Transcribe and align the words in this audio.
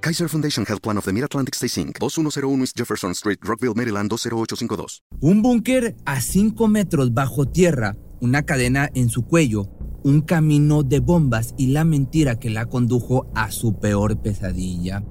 Kaiser 0.00 0.28
Foundation 0.28 0.64
Health 0.64 0.80
Plan 0.80 0.96
of 0.96 1.04
the 1.04 1.12
Mid-Atlantic 1.12 1.54
Stay 1.56 1.68
Inc., 1.82 1.98
2101 1.98 2.60
East 2.60 2.76
Jefferson 2.76 3.14
Street, 3.14 3.40
Rockville, 3.42 3.74
Maryland 3.74 4.08
20852. 4.08 5.02
Un 5.20 5.42
búnker 5.42 5.96
a 6.04 6.20
5 6.20 6.68
metros 6.68 7.12
bajo 7.12 7.46
tierra, 7.46 7.96
una 8.20 8.44
cadena 8.44 8.88
en 8.94 9.08
su 9.08 9.24
cuello, 9.24 9.66
un 10.04 10.20
camino 10.20 10.84
de 10.84 11.00
bombas 11.00 11.54
y 11.58 11.68
la 11.68 11.84
mentira 11.84 12.38
que 12.38 12.48
la 12.48 12.66
condujo 12.66 13.30
a 13.34 13.50
su 13.50 13.80
peor 13.80 14.22
pesadilla. 14.22 15.04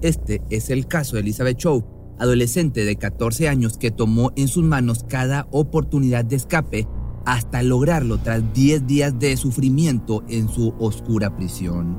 Este 0.00 0.42
es 0.48 0.70
el 0.70 0.86
caso 0.86 1.16
de 1.16 1.22
Elizabeth 1.22 1.58
Chow, 1.58 2.16
adolescente 2.18 2.84
de 2.84 2.96
14 2.96 3.48
años 3.48 3.76
que 3.76 3.90
tomó 3.90 4.32
en 4.36 4.48
sus 4.48 4.64
manos 4.64 5.04
cada 5.06 5.46
oportunidad 5.50 6.24
de 6.24 6.36
escape 6.36 6.88
hasta 7.24 7.62
lograrlo 7.62 8.18
tras 8.18 8.52
10 8.52 8.86
días 8.86 9.18
de 9.18 9.36
sufrimiento 9.36 10.24
en 10.28 10.48
su 10.48 10.74
oscura 10.78 11.36
prisión. 11.36 11.96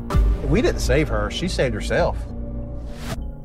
We 0.50 0.62
didn't 0.62 0.80
save 0.80 1.08
her, 1.10 1.30
she 1.30 1.50
saved 1.50 1.76
herself. 1.76 2.16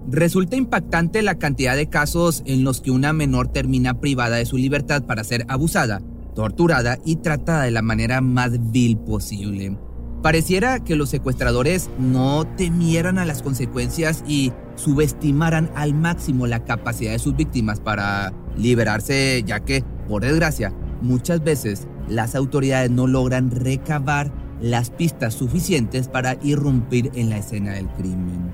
Resulta 0.09 0.57
impactante 0.57 1.23
la 1.23 1.37
cantidad 1.37 1.77
de 1.77 1.89
casos 1.89 2.43
en 2.47 2.65
los 2.65 2.81
que 2.81 2.91
una 2.91 3.13
menor 3.13 3.49
termina 3.49 4.01
privada 4.01 4.37
de 4.37 4.47
su 4.47 4.57
libertad 4.57 5.05
para 5.05 5.25
ser 5.25 5.45
abusada, 5.49 6.01
torturada 6.35 6.99
y 7.05 7.17
tratada 7.17 7.63
de 7.63 7.71
la 7.71 7.83
manera 7.83 8.21
más 8.21 8.73
vil 8.73 8.99
posible. 8.99 9.77
Pareciera 10.23 10.81
que 10.81 10.97
los 10.97 11.09
secuestradores 11.09 11.89
no 11.99 12.47
temieran 12.57 13.19
a 13.19 13.25
las 13.25 13.43
consecuencias 13.43 14.23
y 14.27 14.53
subestimaran 14.75 15.71
al 15.75 15.95
máximo 15.95 16.47
la 16.47 16.65
capacidad 16.65 17.13
de 17.13 17.19
sus 17.19 17.37
víctimas 17.37 17.81
para 17.81 18.33
liberarse, 18.57 19.43
ya 19.47 19.61
que, 19.61 19.83
por 20.09 20.23
desgracia, 20.23 20.75
muchas 21.01 21.43
veces 21.43 21.87
las 22.09 22.35
autoridades 22.35 22.91
no 22.91 23.07
logran 23.07 23.51
recabar 23.51 24.31
las 24.61 24.91
pistas 24.91 25.35
suficientes 25.35 26.09
para 26.09 26.37
irrumpir 26.43 27.11
en 27.15 27.31
la 27.31 27.39
escena 27.39 27.73
del 27.73 27.89
crimen. 27.89 28.51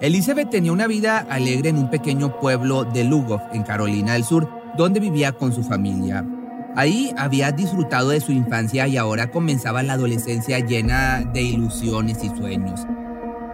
Elizabeth 0.00 0.48
tenía 0.48 0.72
una 0.72 0.86
vida 0.86 1.18
alegre 1.18 1.70
en 1.70 1.76
un 1.76 1.90
pequeño 1.90 2.38
pueblo 2.38 2.84
de 2.84 3.02
Lugoff, 3.02 3.42
en 3.52 3.64
Carolina 3.64 4.12
del 4.12 4.22
Sur, 4.22 4.48
donde 4.76 5.00
vivía 5.00 5.32
con 5.32 5.52
su 5.52 5.64
familia. 5.64 6.24
Ahí 6.76 7.12
había 7.16 7.50
disfrutado 7.50 8.10
de 8.10 8.20
su 8.20 8.32
infancia 8.32 8.86
y 8.86 8.96
ahora 8.96 9.30
comenzaba 9.30 9.82
la 9.82 9.94
adolescencia 9.94 10.58
llena 10.60 11.20
de 11.20 11.42
ilusiones 11.42 12.22
y 12.22 12.28
sueños. 12.28 12.86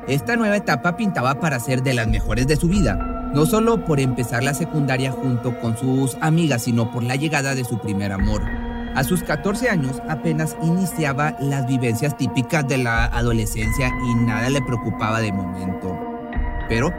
Esta 0.09 0.37
nueva 0.37 0.57
etapa 0.57 0.97
pintaba 0.97 1.41
para 1.41 1.61
ser 1.61 1.83
de 1.83 1.95
las 1.95 2.09
mejores 2.09 2.47
de 2.47 2.57
su 2.57 2.69
vida, 2.69 3.31
no 3.35 3.47
solo 3.47 3.85
por 3.85 4.01
empezar 4.01 4.43
la 4.43 4.53
secundaria 4.53 5.13
junto 5.13 5.59
con 5.61 5.79
sus 5.79 6.17
amigas, 6.21 6.63
sino 6.65 6.91
por 6.91 7.03
la 7.03 7.17
llegada 7.17 7.55
de 7.55 7.65
su 7.65 7.79
primer 7.79 8.13
amor. 8.13 8.43
A 8.95 9.03
sus 9.03 9.23
14 9.23 9.71
años 9.71 10.03
apenas 10.09 10.57
iniciaba 10.63 11.37
las 11.41 11.67
vivencias 11.67 12.17
típicas 12.17 12.69
de 12.69 12.79
la 12.79 13.07
adolescencia 13.07 13.89
y 13.89 14.15
nada 14.25 14.51
le 14.51 14.61
preocupaba 14.63 15.21
de 15.21 15.33
momento. 15.33 15.99
Pero 16.69 16.93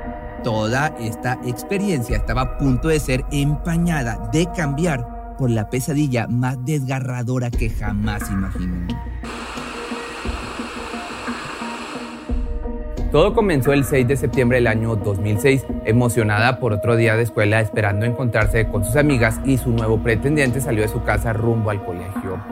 toda 0.44 0.94
esta 1.00 1.40
experiencia 1.46 2.18
estaba 2.18 2.42
a 2.42 2.58
punto 2.58 2.88
de 2.88 3.00
ser 3.00 3.24
empañada, 3.32 4.30
de 4.34 4.48
cambiar 4.52 5.15
por 5.38 5.50
la 5.50 5.70
pesadilla 5.70 6.28
más 6.28 6.64
desgarradora 6.66 7.52
que 7.52 7.70
jamás 7.70 8.30
imaginó. 8.32 8.88
Todo 13.16 13.34
comenzó 13.34 13.72
el 13.72 13.86
6 13.86 14.10
de 14.10 14.18
septiembre 14.18 14.58
del 14.58 14.68
año 14.68 14.98
2006, 14.98 15.66
emocionada 15.86 16.60
por 16.60 16.74
otro 16.74 16.98
día 16.98 17.16
de 17.16 17.24
escuela 17.24 17.62
esperando 17.62 18.06
encontrarse 18.06 18.68
con 18.68 18.84
sus 18.84 18.98
amigas 18.98 19.40
y 19.46 19.58
su 19.58 19.72
nuevo 19.72 20.04
pretendiente 20.04 20.60
salió 20.60 20.82
de 20.82 20.90
su 20.90 21.02
casa 21.04 21.32
rumbo 21.32 21.70
al 21.70 21.86
colegio. 21.86 22.44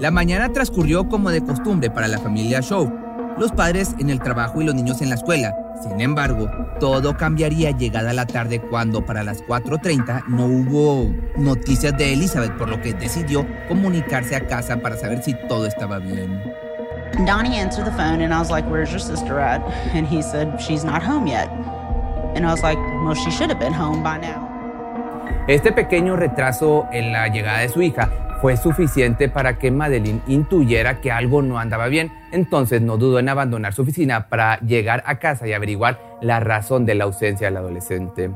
La 0.00 0.10
mañana 0.10 0.50
transcurrió 0.50 1.08
como 1.08 1.30
de 1.30 1.44
costumbre 1.44 1.90
para 1.90 2.08
la 2.08 2.18
familia 2.18 2.58
Shaw, 2.60 2.90
los 3.38 3.52
padres 3.52 3.94
en 4.00 4.10
el 4.10 4.20
trabajo 4.20 4.60
y 4.60 4.64
los 4.64 4.74
niños 4.74 5.00
en 5.00 5.10
la 5.10 5.14
escuela, 5.14 5.54
sin 5.82 6.00
embargo, 6.00 6.50
todo 6.78 7.16
cambiaría 7.16 7.70
llegada 7.70 8.12
la 8.12 8.26
tarde 8.26 8.60
cuando 8.60 9.04
para 9.04 9.24
las 9.24 9.42
4.30 9.44 10.26
no 10.28 10.44
hubo 10.44 11.14
noticias 11.36 11.96
de 11.96 12.12
Elizabeth, 12.12 12.56
por 12.56 12.68
lo 12.68 12.80
que 12.80 12.92
decidió 12.92 13.46
comunicarse 13.68 14.36
a 14.36 14.46
casa 14.46 14.76
para 14.76 14.96
saber 14.96 15.22
si 15.22 15.34
todo 15.48 15.66
estaba 15.66 15.98
bien. 15.98 16.42
Donnie 17.26 17.58
answered 17.58 17.84
the 17.84 17.92
phone 17.92 18.22
and 18.22 18.32
I 18.32 18.38
was 18.38 18.50
like, 18.50 18.68
Where's 18.70 18.90
your 18.90 19.00
sister 19.00 19.40
at? 19.40 19.60
And 19.94 20.06
he 20.06 20.22
said, 20.22 20.60
She's 20.60 20.84
not 20.84 21.02
home 21.02 21.26
yet. 21.26 21.48
And 22.34 22.46
I 22.46 22.52
was 22.52 22.62
like, 22.62 22.78
Well, 23.04 23.14
she 23.14 23.30
should 23.30 23.50
have 23.50 23.58
been 23.58 23.74
home 23.74 24.02
by 24.02 24.18
now. 24.18 24.46
Este 25.48 25.72
pequeño 25.72 26.16
retraso 26.16 26.86
en 26.92 27.12
la 27.12 27.28
llegada 27.28 27.60
de 27.60 27.68
su 27.68 27.82
hija 27.82 28.08
fue 28.40 28.56
suficiente 28.56 29.28
para 29.28 29.58
que 29.58 29.70
Madeline 29.70 30.22
intuyera 30.26 31.00
que 31.00 31.12
algo 31.12 31.42
no 31.42 31.58
andaba 31.58 31.88
bien, 31.88 32.10
entonces 32.32 32.80
no 32.80 32.96
dudó 32.96 33.18
en 33.18 33.28
abandonar 33.28 33.74
su 33.74 33.82
oficina 33.82 34.28
para 34.28 34.58
llegar 34.60 35.02
a 35.06 35.18
casa 35.18 35.46
y 35.46 35.52
averiguar 35.52 36.00
la 36.22 36.40
razón 36.40 36.86
de 36.86 36.94
la 36.94 37.04
ausencia 37.04 37.48
del 37.48 37.58
adolescente. 37.58 38.30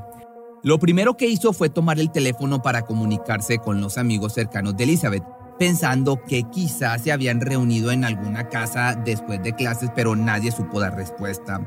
Lo 0.62 0.78
primero 0.78 1.16
que 1.16 1.26
hizo 1.26 1.53
fue 1.53 1.69
tomar 1.69 1.98
el 1.98 2.10
teléfono 2.10 2.62
para 2.62 2.82
comunicarse 2.82 3.59
con 3.59 3.81
los 3.81 3.98
amigos 3.98 4.34
cercanos 4.34 4.76
de 4.76 4.84
Elizabeth, 4.84 5.25
pensando 5.58 6.23
que 6.23 6.44
quizás 6.44 7.02
se 7.02 7.12
habían 7.12 7.40
reunido 7.40 7.90
en 7.90 8.05
alguna 8.05 8.49
casa 8.49 8.94
después 8.94 9.43
de 9.43 9.55
clases, 9.55 9.90
pero 9.94 10.17
nadie 10.17 10.50
supo 10.50 10.81
dar 10.81 10.96
respuesta. 10.96 11.61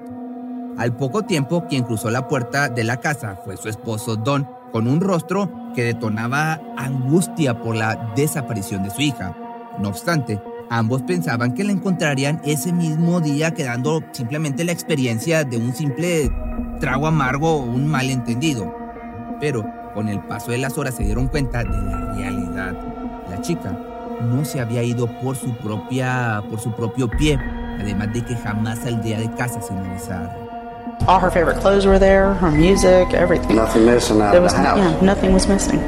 Al 0.78 0.96
poco 0.96 1.24
tiempo, 1.24 1.66
quien 1.68 1.84
cruzó 1.84 2.12
la 2.12 2.28
puerta 2.28 2.70
de 2.70 2.84
la 2.84 2.98
casa 2.98 3.40
fue 3.44 3.58
su 3.58 3.68
esposo 3.70 4.16
Don, 4.16 4.48
con 4.72 4.88
un 4.88 5.02
rostro 5.02 5.50
que 5.74 5.84
detonaba 5.84 6.60
angustia 6.78 7.62
por 7.62 7.76
la 7.76 8.12
desaparición 8.16 8.84
de 8.84 8.90
su 8.90 9.02
hija. 9.02 9.36
No 9.80 9.90
obstante, 9.90 10.42
ambos 10.70 11.04
pensaban 11.04 11.54
que 11.54 11.64
la 11.64 11.72
encontrarían 11.72 12.42
ese 12.44 12.74
mismo 12.74 13.22
día 13.22 13.52
quedando 13.52 14.04
simplemente 14.12 14.64
la 14.64 14.72
experiencia 14.72 15.44
de 15.44 15.58
un 15.58 15.74
simple 15.74 16.32
trago 16.80 17.08
amargo 17.08 17.58
o 17.58 17.64
un 17.64 17.88
malentendido. 17.88 18.74
Pero 19.40 19.66
con 19.94 20.10
el 20.10 20.20
paso 20.22 20.52
de 20.52 20.58
las 20.58 20.78
horas 20.78 20.96
se 20.96 21.04
dieron 21.04 21.28
cuenta 21.28 21.64
de 21.64 21.70
la 21.70 22.14
realidad. 22.16 22.76
La 23.30 23.42
chica 23.42 23.78
no 24.22 24.46
se 24.46 24.60
había 24.60 24.84
ido 24.84 25.08
por 25.22 25.36
su, 25.36 25.56
propia, 25.58 26.44
por 26.50 26.60
su 26.60 26.72
propio 26.74 27.10
pie, 27.10 27.40
además 27.80 28.14
de 28.14 28.26
que 28.26 28.36
jamás 28.36 28.80
saldría 28.80 29.20
de 29.20 29.32
casa 29.32 29.62
sin 29.62 29.78
avisar. 29.78 30.47
All 31.06 31.20
her 31.20 31.30
favorite 31.32 31.60
clothes 31.62 31.86
were 31.86 32.00
there, 32.00 32.34
her 32.42 32.52
music, 32.52 33.14
everything. 33.14 33.56
Nothing 33.56 33.86
missing 33.86 34.22
out 34.22 34.32
There 34.32 34.42
was, 34.42 34.54
of 34.54 34.60
the 34.62 34.68
house. 34.68 34.78
yeah, 34.80 35.02
nothing 35.02 35.34
was 35.34 35.48
missing. 35.48 35.80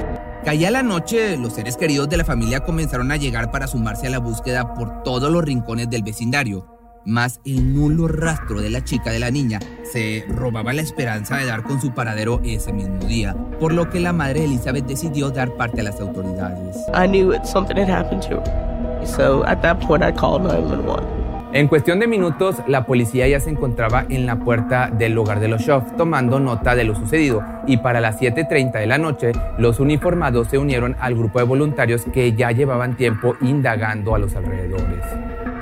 Caía 0.45 0.71
la 0.71 0.81
noche, 0.83 1.35
los 1.37 1.53
seres 1.53 1.75
queridos 1.75 2.07
de 2.07 2.15
la 2.17 2.23
familia 2.23 2.61
comenzaron 2.61 3.11
a 3.11 3.17
llegar 3.17 3.51
para 3.51 3.67
sumarse 3.67 4.07
a 4.07 4.09
la 4.09 4.19
búsqueda 4.19 4.73
por 4.73 5.03
todos 5.03 5.29
los 5.31 5.43
rincones 5.43 5.89
del 5.89 6.03
vecindario. 6.03 6.65
Más 7.05 7.39
el 7.45 7.73
nulo 7.73 8.07
rastro 8.07 8.61
de 8.61 8.69
la 8.69 8.83
chica 8.83 9.11
de 9.11 9.19
la 9.19 9.31
niña 9.31 9.59
se 9.91 10.23
robaba 10.29 10.71
la 10.73 10.81
esperanza 10.81 11.37
de 11.37 11.45
dar 11.45 11.63
con 11.63 11.81
su 11.81 11.91
paradero 11.93 12.39
ese 12.43 12.71
mismo 12.71 12.99
día, 13.05 13.35
por 13.59 13.73
lo 13.73 13.89
que 13.89 13.99
la 13.99 14.13
madre 14.13 14.43
Elizabeth 14.45 14.85
decidió 14.85 15.29
dar 15.31 15.51
parte 15.55 15.81
a 15.81 15.83
las 15.85 15.99
autoridades. 15.99 16.77
I 16.93 17.07
knew 17.07 17.33
it, 17.33 17.43
something 17.45 17.75
had 17.77 17.89
happened 17.89 18.21
to 18.23 18.35
her. 18.41 19.05
So 19.05 19.43
at 19.45 19.61
that 19.63 19.79
point 19.81 20.03
I 20.03 20.11
called 20.13 20.43
911. 20.43 21.03
En 21.51 21.67
cuestión 21.67 21.99
de 21.99 22.05
minutos, 22.05 22.57
la 22.67 22.85
policía 22.85 23.27
ya 23.27 23.39
se 23.39 23.49
encontraba 23.49 24.05
en 24.07 24.27
la 24.27 24.35
puerta 24.35 24.91
del 24.91 25.17
hogar 25.17 25.39
de 25.39 25.47
los 25.47 25.63
Schoff 25.63 25.83
tomando 25.97 26.39
nota 26.39 26.75
de 26.75 26.83
lo 26.83 26.93
sucedido 26.93 27.43
y 27.65 27.77
para 27.77 27.99
las 27.99 28.21
7.30 28.21 28.73
de 28.73 28.85
la 28.85 28.99
noche 28.99 29.31
los 29.57 29.79
uniformados 29.79 30.47
se 30.49 30.59
unieron 30.59 30.95
al 30.99 31.15
grupo 31.15 31.39
de 31.39 31.45
voluntarios 31.45 32.05
que 32.13 32.33
ya 32.33 32.51
llevaban 32.51 32.95
tiempo 32.95 33.35
indagando 33.41 34.13
a 34.13 34.19
los 34.19 34.35
alrededores. 34.35 35.03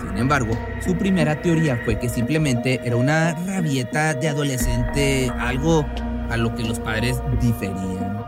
Sin 0.05 0.17
embargo, 0.17 0.57
su 0.81 0.93
primera 0.97 1.41
teoría 1.41 1.79
fue 1.85 1.97
que 1.97 2.09
simplemente 2.09 2.81
era 2.83 2.97
una 2.97 3.33
rabieta 3.45 4.13
de 4.13 4.27
adolescente, 4.27 5.31
algo 5.39 5.85
a 6.29 6.35
lo 6.35 6.53
que 6.53 6.63
los 6.63 6.81
padres 6.81 7.21
diferían. 7.39 8.25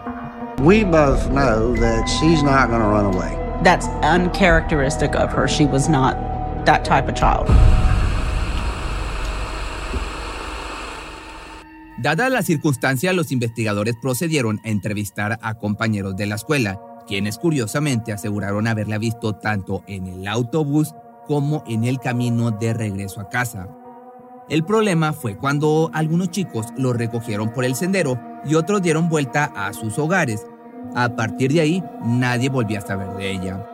We 0.62 0.86
both 0.86 1.28
know 1.32 1.76
that 1.76 2.08
she's 2.08 2.42
not 2.42 2.70
going 2.70 2.82
to 2.82 2.88
run 2.88 3.14
away. 3.14 3.38
That's 3.64 3.88
uncharacteristic 4.04 5.14
of 5.16 5.34
her. 5.34 5.48
She 5.48 5.66
was 5.66 5.90
not 5.90 6.29
that 6.70 6.84
type 6.84 7.10
of 7.10 7.16
child. 7.16 7.48
Dada 11.98 12.30
la 12.30 12.44
circunstancia, 12.44 13.12
los 13.12 13.32
investigadores 13.32 13.96
procedieron 14.02 14.62
a 14.64 14.70
entrevistar 14.70 15.40
a 15.42 15.56
compañeros 15.56 16.16
de 16.16 16.28
la 16.28 16.36
escuela, 16.36 16.80
quienes 17.08 17.38
curiosamente 17.38 18.14
aseguraron 18.14 18.68
haberla 18.68 18.98
visto 19.00 19.36
tanto 19.36 19.84
en 19.88 20.08
el 20.08 20.28
autobús 20.28 20.94
como 21.26 21.64
en 21.68 21.84
el 21.84 22.00
camino 22.00 22.52
de 22.52 22.74
regreso 22.74 23.20
a 23.20 23.30
casa. 23.30 23.68
El 24.48 24.64
problema 24.64 25.12
fue 25.12 25.38
cuando 25.38 25.92
algunos 25.94 26.30
chicos 26.30 26.68
lo 26.78 26.94
recogieron 26.94 27.52
por 27.52 27.66
el 27.66 27.76
sendero 27.76 28.20
y 28.46 28.56
otros 28.56 28.82
dieron 28.82 29.10
vuelta 29.10 29.52
a 29.56 29.74
sus 29.74 30.00
hogares. 30.00 30.46
A 30.96 31.10
partir 31.16 31.52
de 31.52 31.62
ahí, 31.62 31.84
nadie 32.04 32.50
volvió 32.50 32.78
a 32.78 32.82
saber 32.82 33.10
de 33.16 33.32
ella. 33.32 33.66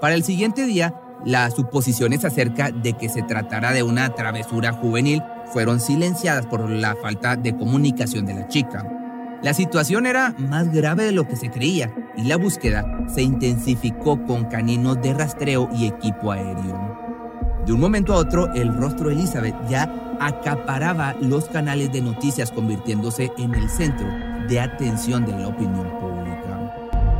Para 0.00 0.14
el 0.14 0.22
siguiente 0.22 0.66
día, 0.66 0.94
las 1.24 1.54
suposiciones 1.54 2.24
acerca 2.24 2.70
de 2.70 2.92
que 2.92 3.08
se 3.08 3.22
tratara 3.22 3.72
de 3.72 3.82
una 3.82 4.10
travesura 4.10 4.72
juvenil 4.72 5.22
fueron 5.52 5.80
silenciadas 5.80 6.46
por 6.46 6.68
la 6.68 6.94
falta 6.96 7.36
de 7.36 7.56
comunicación 7.56 8.26
de 8.26 8.34
la 8.34 8.48
chica. 8.48 8.86
La 9.42 9.54
situación 9.54 10.06
era 10.06 10.34
más 10.38 10.72
grave 10.72 11.04
de 11.04 11.12
lo 11.12 11.26
que 11.28 11.36
se 11.36 11.50
creía 11.50 11.92
y 12.16 12.24
la 12.24 12.36
búsqueda 12.36 12.84
se 13.06 13.22
intensificó 13.22 14.24
con 14.24 14.46
caninos 14.46 15.00
de 15.02 15.14
rastreo 15.14 15.68
y 15.74 15.86
equipo 15.86 16.32
aéreo. 16.32 16.96
De 17.66 17.72
un 17.72 17.80
momento 17.80 18.14
a 18.14 18.18
otro, 18.18 18.52
el 18.54 18.72
rostro 18.74 19.08
de 19.08 19.16
Elizabeth 19.16 19.54
ya 19.68 19.92
acaparaba 20.20 21.14
los 21.20 21.46
canales 21.46 21.92
de 21.92 22.00
noticias 22.00 22.50
convirtiéndose 22.52 23.30
en 23.38 23.54
el 23.54 23.68
centro 23.68 24.06
de 24.48 24.60
atención 24.60 25.26
de 25.26 25.32
la 25.32 25.48
opinión 25.48 25.90
pública. 25.98 26.15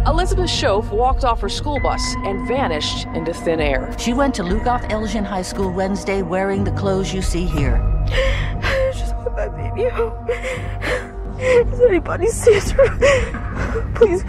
Elizabeth 0.06 0.46
Schoaf 0.46 0.88
walked 0.92 1.24
off 1.24 1.40
her 1.40 1.48
school 1.48 1.80
bus 1.80 2.14
and 2.24 2.46
vanished 2.46 3.06
into 3.14 3.34
thin 3.34 3.60
air. 3.60 3.92
She 3.98 4.12
went 4.12 4.36
to 4.36 4.44
Lugoff 4.44 4.88
Elgin 4.92 5.24
High 5.24 5.42
School 5.42 5.72
Wednesday 5.72 6.22
wearing 6.22 6.62
the 6.62 6.70
clothes 6.72 7.12
you 7.12 7.22
see 7.22 7.44
here. 7.44 7.82
I 8.62 8.92
just 8.94 9.16
want 9.16 9.34
my 9.34 9.48
baby 9.48 9.88
home. 9.90 10.14
Does 11.38 11.80
anybody 11.80 12.28
see 12.28 12.60
her? 12.74 12.88
Please. 13.96 14.24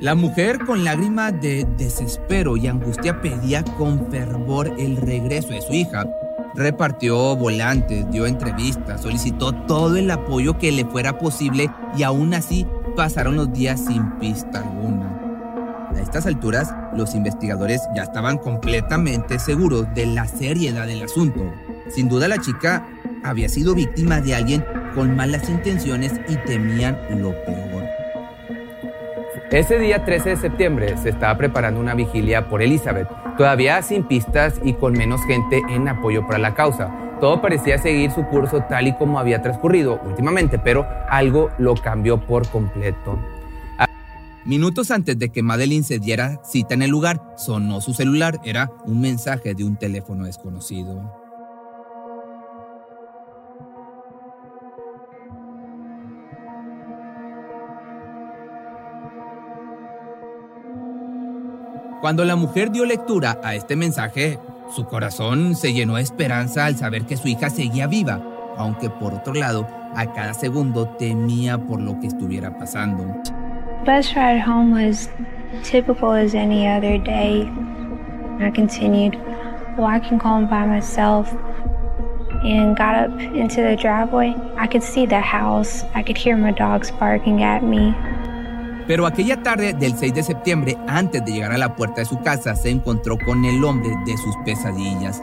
La 0.00 0.16
mujer 0.16 0.58
con 0.66 0.82
lágrimas 0.82 1.40
de 1.40 1.64
desespero 1.78 2.56
y 2.56 2.66
angustia 2.66 3.20
pedía 3.20 3.62
con 3.78 4.10
fervor 4.10 4.66
el 4.76 4.96
regreso 4.96 5.50
de 5.50 5.62
su 5.62 5.72
hija. 5.72 6.04
Repartió 6.56 7.36
volantes, 7.36 8.10
dio 8.10 8.26
entrevistas, 8.26 9.02
solicitó 9.02 9.52
todo 9.52 9.96
el 9.96 10.10
apoyo 10.10 10.58
que 10.58 10.72
le 10.72 10.84
fuera 10.84 11.18
posible 11.18 11.70
y 11.96 12.02
aún 12.02 12.34
así 12.34 12.66
pasaron 12.96 13.36
los 13.36 13.52
días 13.52 13.84
sin 13.84 14.10
pista 14.18 14.60
alguna. 14.60 15.20
A 15.94 16.00
estas 16.00 16.26
alturas, 16.26 16.74
los 16.94 17.14
investigadores 17.14 17.82
ya 17.94 18.02
estaban 18.02 18.38
completamente 18.38 19.38
seguros 19.38 19.86
de 19.94 20.06
la 20.06 20.26
seriedad 20.26 20.86
del 20.86 21.02
asunto. 21.02 21.52
Sin 21.88 22.08
duda 22.08 22.26
la 22.26 22.38
chica 22.38 22.86
había 23.22 23.48
sido 23.48 23.74
víctima 23.74 24.20
de 24.20 24.34
alguien 24.34 24.64
con 24.94 25.14
malas 25.14 25.48
intenciones 25.48 26.12
y 26.28 26.36
temían 26.38 26.98
lo 27.20 27.30
peor. 27.44 27.84
Ese 29.50 29.78
día 29.78 30.04
13 30.04 30.30
de 30.30 30.36
septiembre 30.36 30.96
se 30.98 31.10
estaba 31.10 31.38
preparando 31.38 31.80
una 31.80 31.94
vigilia 31.94 32.48
por 32.48 32.62
Elizabeth, 32.62 33.08
todavía 33.36 33.80
sin 33.82 34.04
pistas 34.04 34.54
y 34.64 34.74
con 34.74 34.92
menos 34.94 35.20
gente 35.26 35.62
en 35.68 35.88
apoyo 35.88 36.26
para 36.26 36.38
la 36.38 36.54
causa. 36.54 37.05
Todo 37.20 37.40
parecía 37.40 37.78
seguir 37.78 38.10
su 38.10 38.24
curso 38.26 38.62
tal 38.68 38.88
y 38.88 38.92
como 38.94 39.18
había 39.18 39.40
transcurrido 39.40 40.00
últimamente, 40.04 40.58
pero 40.58 40.86
algo 41.08 41.50
lo 41.58 41.74
cambió 41.74 42.20
por 42.20 42.46
completo. 42.48 43.18
Minutos 44.44 44.92
antes 44.92 45.18
de 45.18 45.30
que 45.30 45.42
Madeline 45.42 45.82
se 45.82 45.98
diera 45.98 46.40
cita 46.44 46.74
en 46.74 46.82
el 46.82 46.90
lugar, 46.90 47.20
sonó 47.36 47.80
su 47.80 47.94
celular. 47.94 48.38
Era 48.44 48.70
un 48.84 49.00
mensaje 49.00 49.54
de 49.54 49.64
un 49.64 49.76
teléfono 49.76 50.24
desconocido. 50.24 51.02
Cuando 62.00 62.24
la 62.24 62.36
mujer 62.36 62.70
dio 62.70 62.84
lectura 62.84 63.40
a 63.42 63.56
este 63.56 63.74
mensaje, 63.74 64.38
su 64.70 64.84
corazón 64.86 65.54
se 65.54 65.72
llenó 65.72 65.96
de 65.96 66.02
esperanza 66.02 66.66
al 66.66 66.76
saber 66.76 67.06
que 67.06 67.16
su 67.16 67.28
hija 67.28 67.50
seguía 67.50 67.86
viva, 67.86 68.20
aunque 68.56 68.90
por 68.90 69.14
otro 69.14 69.34
lado, 69.34 69.66
a 69.94 70.06
cada 70.12 70.34
segundo 70.34 70.88
temía 70.98 71.58
por 71.58 71.80
lo 71.80 71.98
que 72.00 72.08
estuviera 72.08 72.56
pasando. 72.58 73.04
Bus 73.84 74.14
ride 74.14 74.40
home 74.40 74.72
was 74.72 75.08
typical 75.62 76.12
as 76.12 76.34
any 76.34 76.66
other 76.66 76.98
day. 76.98 77.48
I 78.40 78.50
continued 78.50 79.16
walking 79.78 80.18
home 80.18 80.48
by 80.48 80.66
myself 80.66 81.32
and 82.42 82.76
got 82.76 82.94
up 82.94 83.20
into 83.20 83.62
the 83.62 83.76
driveway. 83.76 84.34
I 84.56 84.66
could 84.66 84.82
see 84.82 85.06
the 85.06 85.20
house. 85.20 85.84
I 85.94 86.02
could 86.02 86.16
hear 86.16 86.36
my 86.36 86.52
dogs 86.52 86.90
barking 86.90 87.42
at 87.42 87.62
me. 87.62 87.94
Pero 88.86 89.06
aquella 89.06 89.42
tarde 89.42 89.72
del 89.72 89.96
6 89.96 90.14
de 90.14 90.22
septiembre, 90.22 90.78
antes 90.86 91.24
de 91.24 91.32
llegar 91.32 91.52
a 91.52 91.58
la 91.58 91.74
puerta 91.74 92.02
de 92.02 92.06
su 92.06 92.20
casa, 92.20 92.54
se 92.54 92.70
encontró 92.70 93.18
con 93.18 93.44
el 93.44 93.64
hombre 93.64 93.90
de 94.04 94.16
sus 94.16 94.34
pesadillas. 94.44 95.22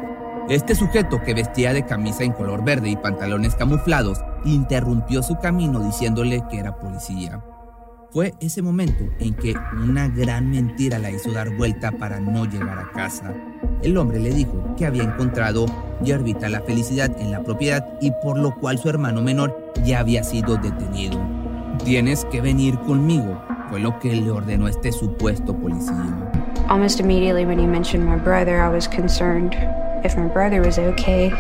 Este 0.50 0.76
sujeto 0.76 1.22
que 1.24 1.34
vestía 1.34 1.72
de 1.72 1.86
camisa 1.86 2.24
en 2.24 2.34
color 2.34 2.66
verde 2.66 2.90
y 2.90 2.98
pantalones 2.98 3.56
camuflados 3.56 4.20
interrumpió 4.44 5.24
su 5.24 5.38
camino 5.38 5.80
diciéndole 5.80 6.44
que 6.52 6.60
era 6.60 6.78
policía. 6.78 7.42
Fue 8.12 8.34
ese 8.42 8.62
momento 8.62 9.06
en 9.20 9.34
que 9.34 9.56
una 9.82 10.10
gran 10.10 10.52
mentira 10.52 11.00
la 11.00 11.10
hizo 11.10 11.32
dar 11.32 11.56
vuelta 11.56 11.92
para 11.94 12.20
no 12.20 12.46
llegar 12.46 12.78
a 12.78 12.92
casa. 12.92 13.34
El 13.82 13.98
hombre 13.98 14.20
le 14.20 14.32
dijo 14.32 14.76
que 14.78 14.86
había 14.86 15.04
encontrado 15.04 15.66
yerbita 16.04 16.50
la 16.50 16.62
felicidad 16.62 17.10
en 17.20 17.32
la 17.32 17.42
propiedad 17.42 17.98
y 18.02 18.12
por 18.22 18.38
lo 18.38 18.54
cual 18.60 18.78
su 18.78 18.90
hermano 18.90 19.22
menor 19.22 19.74
ya 19.84 20.00
había 20.00 20.24
sido 20.24 20.58
detenido. 20.58 21.20
Tienes 21.84 22.26
que 22.26 22.40
venir 22.40 22.78
conmigo, 22.80 23.42
fue 23.74 23.80
lo 23.80 23.98
que 23.98 24.16
le 24.16 24.30
ordenó 24.30 24.68
este 24.68 24.92
supuesto 24.92 25.52
policía. 25.52 26.06
Almost 26.70 27.00
immediately 27.00 27.44
when 27.44 27.58
he 27.58 27.66
mentioned 27.66 28.06
my 28.06 28.18
brother, 28.18 28.62
I 28.62 28.70
was 28.70 28.88
concerned 28.88 29.56
if 30.04 30.16
my 30.16 30.28
brother 30.28 30.62
was 30.62 30.78
okay. 30.78 31.34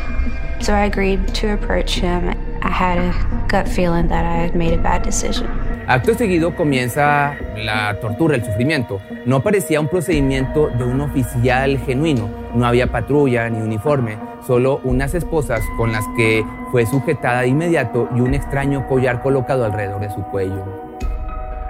So 0.59 0.73
I 0.73 0.85
agreed 0.85 1.27
to 1.35 1.53
approach 1.53 1.93
him. 1.93 2.33
I 2.63 2.71
had 2.71 2.97
a 2.97 3.13
gut 3.47 3.67
feeling 3.67 4.07
that 4.07 4.25
I 4.25 4.47
had 4.47 4.55
made 4.55 4.73
a 4.73 4.81
bad 4.81 5.03
decision. 5.03 5.47
Acto 5.85 6.15
seguido 6.15 6.55
comienza 6.55 7.35
la 7.55 7.99
tortura, 7.99 8.35
el 8.35 8.43
sufrimiento. 8.43 8.99
No 9.27 9.43
parecía 9.43 9.79
un 9.79 9.87
procedimiento 9.87 10.69
de 10.69 10.85
un 10.85 11.01
oficial 11.01 11.77
genuino. 11.85 12.29
No 12.55 12.65
había 12.65 12.87
patrulla 12.87 13.47
ni 13.47 13.61
uniforme, 13.61 14.17
solo 14.47 14.81
unas 14.83 15.13
esposas 15.13 15.61
con 15.77 15.91
las 15.91 16.05
que 16.17 16.43
fue 16.71 16.87
sujetada 16.87 17.41
de 17.41 17.49
inmediato 17.49 18.09
y 18.15 18.21
un 18.21 18.33
extraño 18.33 18.87
collar 18.87 19.21
colocado 19.21 19.65
alrededor 19.65 20.01
de 20.01 20.09
su 20.09 20.23
cuello. 20.23 20.92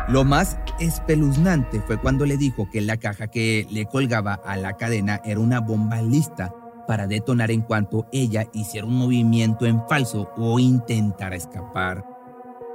Lo 0.09 0.25
más 0.25 0.57
espeluznante 0.79 1.81
fue 1.81 1.97
cuando 1.97 2.25
le 2.25 2.37
dijo 2.37 2.69
que 2.69 2.81
la 2.81 2.97
caja 2.97 3.27
que 3.27 3.65
le 3.69 3.85
colgaba 3.85 4.33
a 4.33 4.57
la 4.57 4.75
cadena 4.75 5.21
era 5.23 5.39
una 5.39 5.61
bomba 5.61 6.01
lista 6.01 6.53
para 6.87 7.07
detonar 7.07 7.51
en 7.51 7.61
cuanto 7.61 8.07
ella 8.11 8.45
hiciera 8.53 8.85
un 8.85 8.97
movimiento 8.97 9.65
en 9.65 9.81
falso 9.87 10.29
o 10.35 10.59
intentara 10.59 11.37
escapar. 11.37 12.05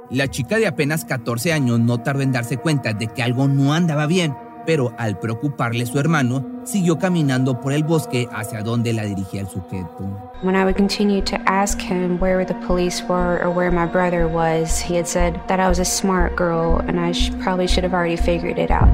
La 0.09 0.27
chica 0.27 0.57
de 0.57 0.65
apenas 0.65 1.05
14 1.05 1.53
años 1.53 1.79
no 1.79 1.99
tardó 1.99 2.21
en 2.21 2.31
darse 2.31 2.57
cuenta 2.57 2.93
de 2.93 3.07
que 3.07 3.21
algo 3.21 3.47
no 3.47 3.73
andaba 3.73 4.07
bien 4.07 4.33
pero 4.69 4.93
al 4.99 5.17
preocuparle 5.17 5.85
su 5.87 5.99
hermano, 5.99 6.58
siguió 6.69 6.97
caminando 6.97 7.59
por 7.59 7.73
el 7.73 7.83
bosque 7.83 8.27
hacia 8.31 8.61
donde 8.61 8.93
la 8.93 9.03
dirigía 9.03 9.41
el 9.41 9.47
sujeto. 9.47 10.31
When 10.43 10.55
I 10.55 10.63
would 10.63 10.77
continue 10.77 11.21
to 11.23 11.37
ask 11.45 11.79
him 11.81 12.19
where 12.19 12.45
the 12.45 12.55
police 12.65 13.03
were 13.07 13.41
or 13.43 13.49
where 13.49 13.71
my 13.71 13.85
brother 13.85 14.27
was, 14.27 14.79
he 14.79 14.95
had 14.95 15.05
said 15.05 15.35
that 15.47 15.59
I 15.59 15.67
was 15.67 15.79
a 15.79 15.85
smart 15.85 16.35
girl 16.37 16.81
and 16.87 16.99
I 16.99 17.11
sh 17.11 17.31
probably 17.41 17.67
should 17.67 17.83
have 17.83 17.93
already 17.93 18.17
figured 18.17 18.57
it 18.57 18.71
out. 18.71 18.89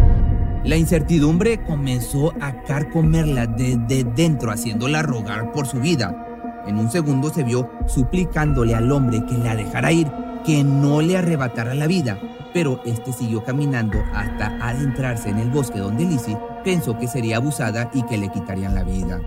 La 0.63 0.77
incertidumbre 0.77 1.63
comenzó 1.63 2.33
a 2.41 2.63
carcomerla 2.63 3.45
desde 3.45 4.03
dentro, 4.03 4.51
haciéndola 4.51 5.03
rogar 5.03 5.51
por 5.51 5.67
su 5.67 5.79
vida. 5.79 6.25
En 6.65 6.79
un 6.79 6.89
segundo 6.89 7.29
se 7.29 7.43
vio 7.43 7.69
suplicándole 7.85 8.73
al 8.73 8.91
hombre 8.91 9.23
que 9.25 9.37
la 9.37 9.55
dejara 9.55 9.91
ir, 9.91 10.11
que 10.43 10.63
no 10.63 11.01
le 11.01 11.17
arrebatara 11.17 11.75
la 11.75 11.85
vida, 11.85 12.17
pero 12.55 12.79
este 12.85 13.11
siguió 13.11 13.43
caminando 13.43 14.01
hasta 14.13 14.45
adentrarse 14.65 15.27
en 15.27 15.39
el 15.39 15.49
bosque 15.49 15.79
donde 15.79 16.05
Lizzie 16.05 16.37
pensó 16.63 16.97
que 16.97 17.05
sería 17.05 17.35
abusada 17.35 17.91
y 17.93 18.01
que 18.03 18.17
le 18.17 18.29
quitarían 18.29 18.73
la 18.73 18.83
vida. 18.83 19.19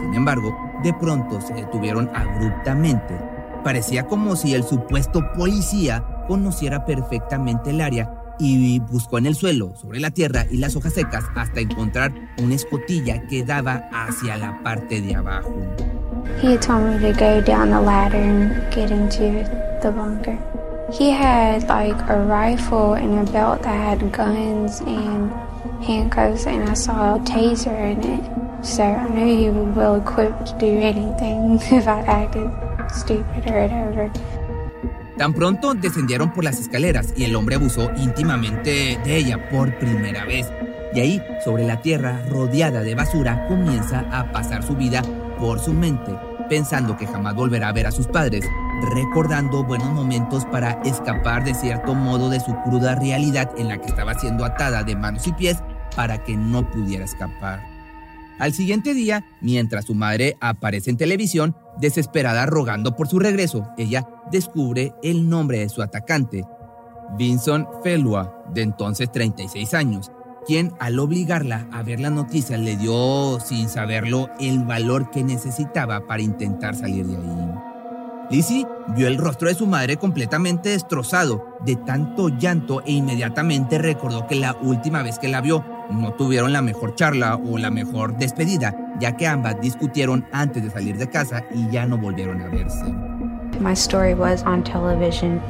Sin 0.00 0.14
embargo, 0.14 0.56
de 0.82 0.94
pronto 0.94 1.42
se 1.42 1.52
detuvieron 1.52 2.10
abruptamente. 2.14 3.20
Parecía 3.62 4.06
como 4.06 4.34
si 4.34 4.54
el 4.54 4.64
supuesto 4.64 5.20
policía 5.36 6.24
conociera 6.26 6.86
perfectamente 6.86 7.68
el 7.68 7.82
área 7.82 8.10
y 8.38 8.78
buscó 8.78 9.18
en 9.18 9.26
el 9.26 9.34
suelo, 9.34 9.76
sobre 9.76 10.00
la 10.00 10.10
tierra 10.10 10.46
y 10.50 10.56
las 10.56 10.74
hojas 10.74 10.94
secas 10.94 11.24
hasta 11.34 11.60
encontrar 11.60 12.14
una 12.42 12.54
escotilla 12.54 13.26
que 13.26 13.44
daba 13.44 13.90
hacia 13.92 14.38
la 14.38 14.62
parte 14.62 15.02
de 15.02 15.14
abajo. 15.14 15.54
He 16.42 16.56
told 16.56 16.82
me 16.82 17.12
to 17.12 17.12
go 17.12 17.42
down 17.42 17.68
the 17.68 17.78
ladder 17.78 18.16
and 18.16 18.54
get 18.74 18.90
into 18.90 19.46
the 19.82 19.90
bunker. 19.90 20.38
He 20.94 21.10
had 21.10 21.68
like 21.68 22.08
a 22.08 22.20
rifle 22.22 22.94
and 22.94 23.28
a 23.28 23.32
belt 23.32 23.62
that 23.62 23.74
had 23.74 24.12
guns 24.12 24.80
and 24.80 25.28
handcuffs, 25.82 26.46
and 26.46 26.68
I 26.68 26.74
saw 26.74 27.16
a 27.16 27.18
taser 27.18 27.74
in 27.90 27.98
it. 27.98 28.22
So 28.64 28.84
I 28.84 29.08
knew 29.08 29.26
he 29.26 29.50
was 29.50 29.74
well 29.74 29.96
equipped 29.96 30.46
to 30.46 30.58
do 30.58 30.78
anything 30.78 31.58
if 31.76 31.88
I 31.88 31.98
acted 32.06 32.48
stupid 32.92 33.44
or 33.50 33.62
whatever. 33.62 34.10
Tan 35.18 35.34
pronto 35.34 35.74
descendieron 35.74 36.32
por 36.32 36.44
las 36.44 36.60
escaleras 36.60 37.12
y 37.16 37.24
el 37.24 37.34
hombre 37.34 37.56
abusó 37.56 37.90
íntimamente 37.96 38.96
de 39.04 39.16
ella 39.16 39.48
por 39.50 39.76
primera 39.80 40.24
vez. 40.24 40.46
Y 40.94 41.00
ahí, 41.00 41.22
sobre 41.44 41.64
la 41.64 41.82
tierra 41.82 42.22
rodeada 42.30 42.82
de 42.82 42.94
basura, 42.94 43.48
comienza 43.48 44.04
a 44.12 44.30
pasar 44.30 44.62
su 44.62 44.76
vida 44.76 45.02
por 45.40 45.58
su 45.58 45.72
mente, 45.72 46.12
pensando 46.48 46.96
que 46.96 47.08
jamás 47.08 47.34
volverá 47.34 47.70
a 47.70 47.72
ver 47.72 47.88
a 47.88 47.90
sus 47.90 48.06
padres, 48.06 48.44
recordando 48.84 49.64
buenos 49.64 49.92
momentos 49.92 50.44
para 50.46 50.72
escapar 50.84 51.44
de 51.44 51.54
cierto 51.54 51.94
modo 51.94 52.28
de 52.28 52.40
su 52.40 52.54
cruda 52.62 52.94
realidad 52.94 53.50
en 53.56 53.68
la 53.68 53.78
que 53.78 53.88
estaba 53.88 54.14
siendo 54.14 54.44
atada 54.44 54.82
de 54.82 54.96
manos 54.96 55.26
y 55.26 55.32
pies 55.32 55.58
para 55.96 56.22
que 56.22 56.36
no 56.36 56.68
pudiera 56.70 57.04
escapar. 57.04 57.62
Al 58.38 58.52
siguiente 58.52 58.94
día, 58.94 59.24
mientras 59.40 59.84
su 59.84 59.94
madre 59.94 60.36
aparece 60.40 60.90
en 60.90 60.96
televisión, 60.96 61.56
desesperada 61.78 62.46
rogando 62.46 62.96
por 62.96 63.06
su 63.06 63.18
regreso, 63.18 63.68
ella 63.78 64.08
descubre 64.30 64.92
el 65.02 65.28
nombre 65.28 65.60
de 65.60 65.68
su 65.68 65.82
atacante, 65.82 66.44
Vincent 67.16 67.68
Felua, 67.82 68.42
de 68.52 68.62
entonces 68.62 69.12
36 69.12 69.74
años, 69.74 70.10
quien 70.46 70.72
al 70.80 70.98
obligarla 70.98 71.68
a 71.72 71.82
ver 71.82 72.00
la 72.00 72.10
noticia 72.10 72.58
le 72.58 72.76
dio, 72.76 73.38
sin 73.40 73.68
saberlo, 73.68 74.28
el 74.40 74.64
valor 74.64 75.10
que 75.10 75.22
necesitaba 75.22 76.06
para 76.06 76.22
intentar 76.22 76.74
salir 76.74 77.06
de 77.06 77.16
ahí. 77.16 77.73
Lizzie 78.30 78.66
vio 78.88 79.06
el 79.08 79.18
rostro 79.18 79.48
de 79.48 79.54
su 79.54 79.66
madre 79.66 79.96
completamente 79.96 80.70
destrozado 80.70 81.58
de 81.64 81.76
tanto 81.76 82.28
llanto 82.28 82.82
e 82.84 82.92
inmediatamente 82.92 83.78
recordó 83.78 84.26
que 84.26 84.34
la 84.34 84.56
última 84.62 85.02
vez 85.02 85.18
que 85.18 85.28
la 85.28 85.40
vio 85.40 85.64
no 85.90 86.12
tuvieron 86.14 86.52
la 86.52 86.62
mejor 86.62 86.94
charla 86.94 87.36
o 87.36 87.58
la 87.58 87.70
mejor 87.70 88.16
despedida, 88.16 88.74
ya 88.98 89.16
que 89.16 89.26
ambas 89.26 89.60
discutieron 89.60 90.26
antes 90.32 90.62
de 90.62 90.70
salir 90.70 90.96
de 90.96 91.08
casa 91.08 91.44
y 91.54 91.68
ya 91.70 91.86
no 91.86 91.98
volvieron 91.98 92.40
a 92.40 92.48
verse. 92.48 92.84
My 93.60 93.74
story 93.74 94.14
was 94.14 94.42
on 94.44 94.64
television, 94.64 95.40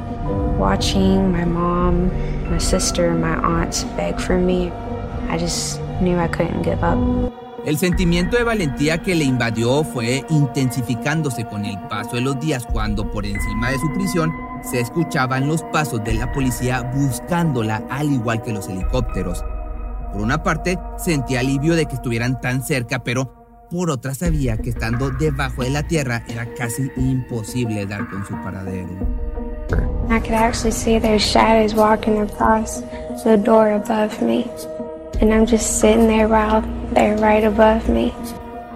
watching 0.59 1.31
my 1.31 1.45
mom, 1.45 2.11
my 2.51 2.59
sister, 2.59 3.13
my 3.13 3.35
aunts 3.43 3.83
beg 3.95 4.19
for 4.19 4.37
me. 4.37 4.71
I 5.29 5.37
just 5.37 5.79
knew 6.01 6.17
I 6.17 6.27
couldn't 6.27 6.61
give 6.61 6.83
up. 6.83 7.44
El 7.65 7.79
sentimiento 7.79 8.37
de 8.37 8.43
valentía 8.43 8.99
que 8.99 9.15
le 9.15 9.23
invadió 9.23 9.83
fue 9.83 10.23
intensificándose 10.29 11.45
con 11.45 11.65
el 11.65 11.79
paso 11.87 12.15
de 12.15 12.21
los 12.21 12.39
días 12.39 12.63
cuando 12.71 13.09
por 13.09 13.25
encima 13.25 13.71
de 13.71 13.79
su 13.79 13.91
prisión 13.91 14.31
se 14.61 14.79
escuchaban 14.79 15.47
los 15.47 15.63
pasos 15.63 16.03
de 16.03 16.13
la 16.13 16.31
policía 16.31 16.81
buscándola 16.93 17.83
al 17.89 18.11
igual 18.11 18.43
que 18.43 18.53
los 18.53 18.69
helicópteros. 18.69 19.43
Por 20.11 20.21
una 20.21 20.43
parte, 20.43 20.77
sentía 20.97 21.39
alivio 21.39 21.75
de 21.75 21.87
que 21.87 21.95
estuvieran 21.95 22.39
tan 22.39 22.61
cerca, 22.63 23.03
pero 23.03 23.67
por 23.71 23.89
otra 23.89 24.13
sabía 24.13 24.57
que 24.57 24.69
estando 24.69 25.09
debajo 25.09 25.63
de 25.63 25.71
la 25.71 25.81
tierra 25.81 26.23
era 26.27 26.45
casi 26.53 26.91
imposible 26.97 27.87
dar 27.87 28.07
con 28.11 28.23
su 28.27 28.33
paradero. 28.43 28.89
I 30.07 30.19
could 30.19 30.35
actually 30.35 30.71
see 30.71 30.99
their 30.99 31.17
shadows 31.17 31.73
walking 31.73 32.19
across 32.19 32.83
the 33.23 33.37
door 33.37 33.71
above 33.71 34.21
me. 34.21 34.45
And 35.21 35.33
I'm 35.33 35.45
just 35.45 35.79
sitting 35.79 36.07
there 36.07 36.27
while 36.27 36.61
they're 36.93 37.17
right 37.17 37.45
above 37.45 37.87
me. 37.89 38.13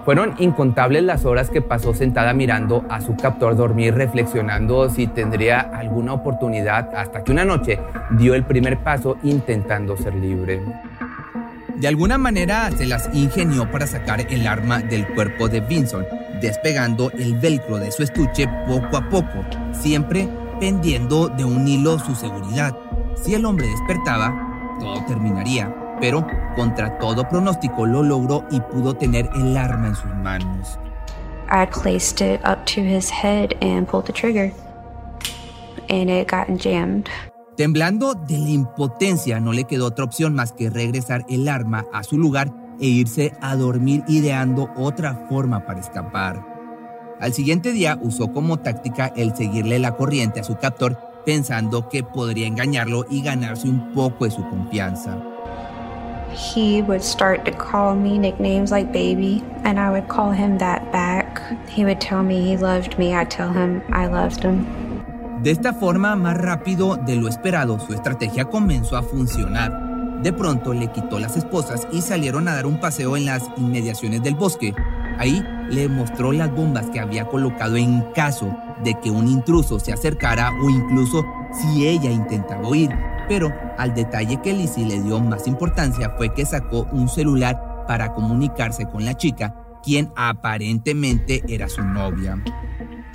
Fueron 0.04 0.34
incontables 0.38 1.02
las 1.02 1.24
horas 1.24 1.50
que 1.50 1.60
pasó 1.60 1.92
sentada 1.94 2.32
mirando 2.32 2.84
a 2.88 3.00
su 3.00 3.14
captor 3.16 3.54
dormir, 3.54 3.94
reflexionando 3.94 4.88
si 4.88 5.06
tendría 5.06 5.60
alguna 5.60 6.14
oportunidad, 6.14 6.94
hasta 6.94 7.22
que 7.22 7.32
una 7.32 7.44
noche 7.44 7.78
dio 8.18 8.34
el 8.34 8.44
primer 8.44 8.78
paso 8.78 9.18
intentando 9.22 9.96
ser 9.96 10.14
libre. 10.14 10.62
De 11.76 11.88
alguna 11.88 12.18
manera 12.18 12.70
se 12.72 12.86
las 12.86 13.08
ingenió 13.12 13.70
para 13.70 13.86
sacar 13.86 14.20
el 14.30 14.46
arma 14.46 14.80
del 14.80 15.06
cuerpo 15.08 15.48
de 15.48 15.60
Vinson, 15.60 16.06
despegando 16.40 17.10
el 17.12 17.38
velcro 17.38 17.78
de 17.78 17.92
su 17.92 18.02
estuche 18.02 18.48
poco 18.66 18.96
a 18.96 19.08
poco, 19.08 19.44
siempre 19.72 20.28
pendiendo 20.58 21.28
de 21.28 21.44
un 21.44 21.68
hilo 21.68 21.98
su 21.98 22.14
seguridad. 22.14 22.76
Si 23.16 23.34
el 23.34 23.44
hombre 23.44 23.66
despertaba, 23.66 24.76
todo 24.78 25.04
terminaría, 25.06 25.74
pero 26.00 26.26
contra 26.56 26.98
todo 26.98 27.28
pronóstico 27.28 27.86
lo 27.86 28.02
logró 28.02 28.44
y 28.50 28.60
pudo 28.60 28.94
tener 28.94 29.28
el 29.34 29.56
arma 29.56 29.88
en 29.88 29.94
sus 29.94 30.14
manos. 30.22 30.78
I 31.50 31.66
placed 31.66 32.20
it 32.20 32.40
up 32.44 32.64
to 32.66 32.80
his 32.80 33.10
head 33.10 33.54
and 33.60 33.86
pulled 33.86 34.06
the 34.06 34.12
trigger, 34.12 34.52
and 35.88 36.08
it 36.08 36.30
got 36.30 36.46
jammed. 36.58 37.08
Temblando 37.56 38.14
de 38.14 38.38
la 38.38 38.50
impotencia, 38.50 39.40
no 39.40 39.52
le 39.52 39.64
quedó 39.64 39.86
otra 39.86 40.04
opción 40.04 40.34
más 40.34 40.52
que 40.52 40.70
regresar 40.70 41.26
el 41.28 41.48
arma 41.48 41.84
a 41.92 42.02
su 42.04 42.16
lugar 42.16 42.52
e 42.80 42.86
irse 42.86 43.32
a 43.42 43.56
dormir 43.56 44.02
ideando 44.08 44.70
otra 44.76 45.26
forma 45.28 45.66
para 45.66 45.80
escapar. 45.80 46.46
Al 47.20 47.34
siguiente 47.34 47.72
día 47.72 47.98
usó 48.00 48.32
como 48.32 48.60
táctica 48.60 49.12
el 49.14 49.36
seguirle 49.36 49.78
la 49.78 49.96
corriente 49.96 50.40
a 50.40 50.44
su 50.44 50.56
captor 50.56 51.10
pensando 51.26 51.88
que 51.88 52.02
podría 52.02 52.46
engañarlo 52.46 53.04
y 53.10 53.22
ganarse 53.22 53.68
un 53.68 53.92
poco 53.92 54.24
de 54.24 54.30
su 54.30 54.48
confianza. 54.48 55.18
He 56.32 56.82
would 56.82 57.02
start 57.02 57.44
to 57.44 57.52
call 57.52 57.94
me 57.94 58.18
nicknames 58.18 58.70
like 58.70 58.92
baby, 58.92 59.42
and 59.64 59.78
I 59.78 59.90
would 59.90 60.08
call 60.08 60.30
him 60.30 60.58
that 60.58 60.90
back. 60.92 61.40
He 61.68 61.84
would 61.84 62.00
tell 62.00 62.22
me 62.22 62.42
he 62.42 62.56
loved 62.56 62.98
me, 62.98 63.14
I'd 63.14 63.30
tell 63.30 63.52
him 63.52 63.82
I 63.92 64.06
loved 64.06 64.42
him. 64.44 64.64
De 65.42 65.50
esta 65.50 65.72
forma, 65.72 66.16
más 66.16 66.36
rápido 66.36 66.96
de 66.96 67.16
lo 67.16 67.28
esperado, 67.28 67.80
su 67.80 67.94
estrategia 67.94 68.44
comenzó 68.44 68.96
a 68.96 69.02
funcionar. 69.02 70.20
De 70.22 70.32
pronto 70.34 70.74
le 70.74 70.88
quitó 70.88 71.18
las 71.18 71.36
esposas 71.36 71.88
y 71.92 72.02
salieron 72.02 72.46
a 72.46 72.54
dar 72.54 72.66
un 72.66 72.78
paseo 72.78 73.16
en 73.16 73.24
las 73.24 73.44
inmediaciones 73.56 74.22
del 74.22 74.34
bosque. 74.34 74.74
Ahí 75.18 75.42
le 75.70 75.88
mostró 75.88 76.32
las 76.32 76.54
bombas 76.54 76.86
que 76.90 77.00
había 77.00 77.24
colocado 77.24 77.76
en 77.76 78.02
caso 78.12 78.54
de 78.84 78.94
que 79.00 79.10
un 79.10 79.28
intruso 79.28 79.80
se 79.80 79.92
acercara 79.92 80.52
o 80.62 80.68
incluso 80.68 81.24
si 81.52 81.86
ella 81.86 82.10
intentaba 82.10 82.68
huir. 82.68 82.90
Pero 83.30 83.54
al 83.78 83.94
detalle 83.94 84.42
que 84.42 84.52
Lizzie 84.52 84.84
le 84.84 85.00
dio 85.00 85.20
más 85.20 85.46
importancia 85.46 86.10
fue 86.16 86.34
que 86.34 86.44
sacó 86.44 86.88
un 86.90 87.08
celular 87.08 87.84
para 87.86 88.12
comunicarse 88.12 88.86
con 88.86 89.04
la 89.04 89.16
chica, 89.16 89.54
quien 89.84 90.10
aparentemente 90.16 91.40
era 91.46 91.68
su 91.68 91.80
novia. 91.80 92.42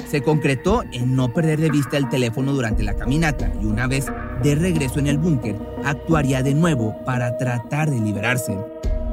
Se 0.08 0.22
concretó 0.22 0.84
en 0.94 1.18
no 1.18 1.34
perder 1.34 1.60
de 1.60 1.70
vista 1.70 1.98
el 1.98 2.08
teléfono 2.08 2.54
durante 2.54 2.82
la 2.82 2.94
caminata 2.94 3.52
y 3.62 3.66
una 3.66 3.88
vez 3.88 4.06
de 4.42 4.56
regreso 4.56 5.00
en 5.00 5.08
el 5.08 5.18
búnker, 5.18 5.60
actuaría 5.84 6.42
de 6.42 6.54
nuevo 6.54 6.96
para 7.04 7.36
tratar 7.36 7.92
de 7.92 8.00
liberarse. 8.00 8.58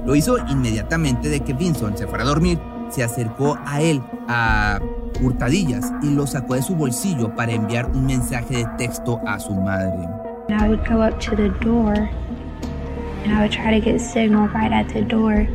Lo 0.07 0.15
hizo 0.15 0.39
inmediatamente 0.47 1.29
de 1.29 1.41
que 1.41 1.53
Vincent 1.53 1.97
se 1.97 2.07
fuera 2.07 2.23
a 2.23 2.29
dormir, 2.29 2.61
se 2.91 3.03
acercó 3.03 3.59
a 3.67 3.83
él 3.83 4.01
a 4.29 4.79
hurtadillas 5.21 5.93
y 6.01 6.11
lo 6.11 6.29
sacó 6.29 6.55
de 6.55 6.63
su 6.63 6.77
bolsillo 6.77 7.35
para 7.35 7.51
enviar 7.51 7.91
un 7.91 8.07
mensaje 8.07 8.59
de 8.59 8.67
texto 8.79 9.21
a 9.27 9.41
su 9.41 9.53
madre. 9.53 10.22
I 10.55 10.69
would 10.69 10.85
go 10.85 11.01
up 11.01 11.21
to 11.21 11.37
the 11.37 11.49
door 11.49 11.95
and 11.95 13.33
I 13.33 13.43
would 13.43 13.53
try 13.53 13.71
to 13.71 13.81
get 13.81 14.01
signal 14.01 14.49
right 14.49 14.73
at 14.73 14.89
the 14.89 15.03
door. 15.03 15.47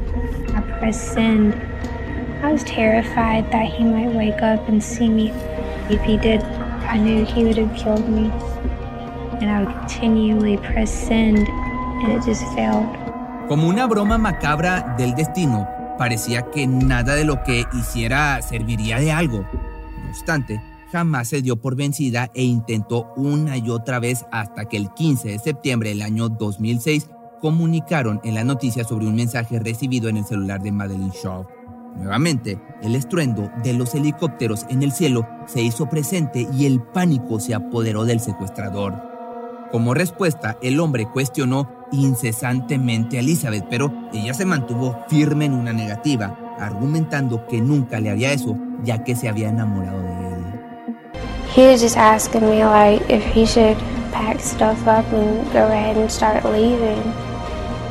I 0.55 0.61
pressed 0.79 1.13
send. 1.13 1.53
I 2.43 2.51
was 2.51 2.63
terrified 2.63 3.51
that 3.51 3.65
he 3.65 3.83
might 3.83 4.13
wake 4.13 4.41
up 4.41 4.67
and 4.69 4.81
see 4.81 5.09
me. 5.09 5.31
If 5.89 6.01
he 6.01 6.17
did, 6.17 6.41
I 6.87 6.97
knew 6.97 7.25
he 7.25 7.43
would 7.43 7.57
have 7.57 7.75
killed 7.75 8.07
me. 8.07 8.31
And 9.41 9.49
I 9.49 9.63
would 9.63 9.75
continually 9.79 10.57
press 10.57 10.91
send 10.91 11.47
and 11.47 12.11
it 12.13 12.23
just 12.23 12.43
failed. 12.55 12.87
Como 13.47 13.67
una 13.67 13.87
broma 13.87 14.17
macabra 14.17 14.95
del 14.97 15.15
destino, 15.15 15.67
parecía 15.97 16.43
que 16.51 16.67
nada 16.67 17.15
de 17.15 17.25
lo 17.25 17.43
que 17.43 17.65
hiciera 17.73 18.41
serviría 18.41 18.99
de 18.99 19.11
algo. 19.11 19.45
No 20.03 20.09
obstante, 20.09 20.61
jamás 20.91 21.29
se 21.29 21.41
dio 21.41 21.58
por 21.58 21.75
vencida 21.75 22.32
e 22.34 22.44
intentó 22.44 23.13
una 23.15 23.58
y 23.58 23.70
otra 23.70 24.00
vez 24.00 24.25
hasta 24.32 24.65
que 24.65 24.77
el 24.77 24.94
15 24.94 25.29
de 25.29 25.39
septiembre 25.39 25.89
del 25.89 26.01
año 26.01 26.29
2006 26.29 27.10
comunicaron 27.41 28.20
en 28.24 28.36
la 28.36 28.44
noticia 28.44 28.84
sobre 28.84 29.08
un 29.08 29.15
mensaje 29.15 29.60
recibido 29.60 30.10
en 30.10 30.17
el 30.17 30.25
celular 30.25 30.62
de 30.62 30.72
Madeline 30.72 31.12
Shaw. 31.12 31.46
Nuevamente, 31.96 32.60
el 32.82 32.96
estruendo 32.96 33.50
de 33.63 33.74
los 33.74 33.96
helicópteros 33.96 34.65
en 34.70 34.84
el 34.84 34.91
cielo 34.91 35.27
se 35.48 35.62
hizo 35.62 35.89
presente 35.89 36.48
y 36.53 36.65
el 36.65 36.82
pánico 36.82 37.39
se 37.39 37.56
apoderó 37.56 38.06
del 38.06 38.20
secuestrador. 38.20 39.17
Como 39.72 39.94
respuesta, 39.94 40.58
el 40.62 40.79
hombre 40.79 41.08
cuestionó 41.12 41.70
incesantemente 41.91 43.17
a 43.17 43.20
Elizabeth, 43.22 43.65
pero 43.70 43.91
ella 44.13 44.34
se 44.34 44.46
mantuvo 44.46 44.98
firme 45.10 45.46
en 45.46 45.53
una 45.53 45.74
negativa, 45.74 46.38
argumentando 46.60 47.46
que 47.48 47.62
nunca 47.62 48.00
le 48.00 48.12
haría 48.12 48.32
eso, 48.32 48.58
ya 48.84 49.03
que 49.03 49.15
se 49.15 49.27
había 49.27 49.50
enamorado 49.50 50.01
de 50.01 50.26
él. 50.26 50.26
He 51.49 51.67
was 51.67 51.81
just 51.81 51.97
asking 51.97 52.41
me 52.41 52.63
like 52.63 53.01
if 53.09 53.23
he 53.23 53.45
should 53.45 53.77
pack 54.11 54.39
stuff 54.39 54.87
up 54.87 55.05
and 55.11 55.51
go 55.51 55.67
ahead 55.67 55.97
and 55.97 56.11
start 56.11 56.43
leaving, 56.45 57.01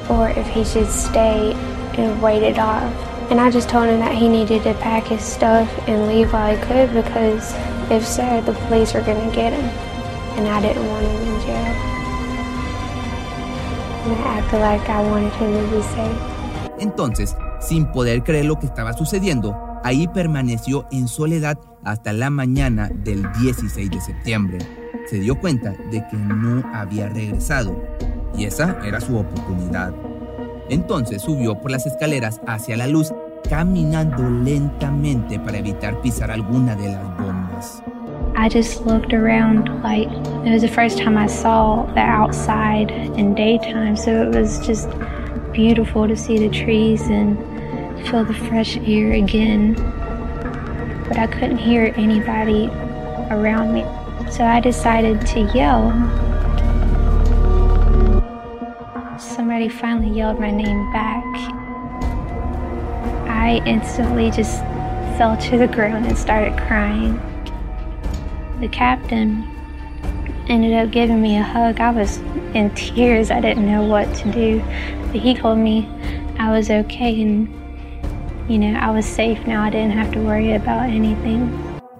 or 0.09 0.31
if 0.31 0.47
he 0.49 0.65
should 0.65 0.89
stay 0.89 1.53
and 1.99 2.23
wait 2.23 2.43
it 2.43 2.59
off. 2.59 2.93
And 3.31 3.41
I 3.41 3.51
just 3.51 3.69
told 3.69 3.89
him 3.89 3.99
that 4.01 4.15
he 4.15 4.29
needed 4.29 4.63
to 4.63 4.75
pack 4.75 5.05
his 5.05 5.23
stuff 5.23 5.69
and 5.89 6.07
leave 6.07 6.33
while 6.33 6.55
he 6.55 6.63
could 6.67 6.93
because 6.95 7.53
if 7.91 8.07
so, 8.07 8.41
the 8.43 8.53
police 8.67 8.95
were 8.95 9.03
going 9.03 9.29
to 9.29 9.35
get 9.35 9.53
him. 9.53 9.65
And 10.39 10.47
I 10.47 10.61
didn't 10.61 10.87
want 10.87 11.07
him 11.07 11.35
in 11.35 11.41
jail. 11.41 11.75
And 14.05 14.13
I 14.15 14.39
acted 14.39 14.61
like 14.61 14.89
I 14.89 15.03
wanted 15.03 15.33
him 15.33 15.53
to 15.55 15.77
be 15.77 15.83
safe. 15.83 16.37
Entonces, 16.79 17.37
sin 17.59 17.87
poder 17.87 18.23
creer 18.23 18.45
lo 18.45 18.59
que 18.59 18.69
estaba 18.69 18.93
sucediendo, 18.93 19.76
ahí 19.87 20.09
permaneció 20.09 20.85
en 20.91 21.07
soledad 21.07 21.59
hasta 21.85 22.13
la 22.13 22.29
mañana 22.29 22.91
del 22.93 23.25
16 23.41 23.89
de 23.89 24.01
septiembre. 24.01 24.59
Se 25.09 25.21
dio 25.21 25.39
cuenta 25.39 25.77
de 25.93 26.05
que 26.09 26.17
no 26.17 26.65
había 26.75 27.09
regresado 27.09 27.81
y 28.37 28.47
esa 28.47 28.79
era 28.85 29.01
su 29.01 29.17
oportunidad. 29.17 29.95
Entonces 30.71 31.23
subió 31.23 31.61
por 31.61 31.71
las 31.71 31.87
escaleras 31.87 32.41
hacia 32.49 32.77
la 32.77 32.89
luz, 32.89 33.15
caminando 33.49 34.29
lentamente 34.29 35.39
para 35.39 35.59
evitar 35.59 36.01
pisar 36.01 36.33
alguna 36.33 36.75
de 36.75 36.89
las 36.89 37.19
bombas. 37.19 37.81
I 38.37 38.49
just 38.51 38.85
looked 38.85 39.15
around 39.15 39.71
like 39.85 40.11
it 40.45 40.53
was 40.53 40.63
the 40.63 40.69
first 40.69 40.99
time 40.99 41.17
I 41.17 41.29
saw 41.29 41.87
the 41.95 42.01
outside 42.01 42.91
in 43.17 43.37
daytime, 43.37 43.97
so 43.97 44.11
it 44.11 44.35
was 44.35 44.59
just 44.67 44.89
beautiful 45.53 46.09
to 46.09 46.17
see 46.17 46.39
the 46.39 46.51
trees 46.51 47.03
and 47.03 47.39
feel 48.05 48.25
the 48.25 48.35
fresh 48.35 48.77
air 48.79 49.13
again. 49.13 49.75
But 51.09 51.19
I 51.19 51.27
couldn't 51.27 51.59
hear 51.59 51.93
anybody 51.97 52.69
around 53.31 53.73
me, 53.73 53.83
so 54.31 54.45
I 54.45 54.61
decided 54.61 55.25
to 55.29 55.41
yell. 55.55 55.91
Somebody 59.19 59.69
finally 59.69 60.17
yelled 60.17 60.41
my 60.41 60.51
name 60.51 60.93
back. 60.93 61.25
I 63.29 63.63
instantly 63.65 64.31
just 64.31 64.61
fell 65.17 65.37
to 65.37 65.59
the 65.59 65.69
ground 65.69 66.07
and 66.07 66.19
started 66.19 66.59
crying. 66.59 67.21
The 68.61 68.69
captain 68.69 69.49
ended 70.49 70.75
up 70.75 70.91
giving 70.91 71.21
me 71.21 71.37
a 71.37 71.43
hug. 71.43 71.81
I 71.81 71.91
was 71.91 72.19
in 72.55 72.71
tears. 72.75 73.31
I 73.31 73.41
didn't 73.41 73.67
know 73.67 73.83
what 73.85 74.13
to 74.17 74.33
do. 74.33 74.63
But 75.13 75.21
he 75.21 75.35
told 75.35 75.59
me 75.59 75.89
I 76.39 76.51
was 76.51 76.71
okay 76.71 77.21
and, 77.23 77.49
you 78.49 78.59
know, 78.59 78.79
I 78.79 78.91
was 78.91 79.05
safe 79.05 79.47
now. 79.47 79.65
I 79.65 79.71
didn't 79.71 79.97
have 79.97 80.11
to 80.13 80.21
worry 80.21 80.55
about 80.55 80.89
anything. 80.89 81.51